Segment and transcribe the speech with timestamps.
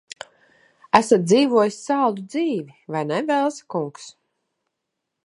[0.99, 4.09] Esat dzīvojis saldu dzīvi, vai ne, Velsa kungs?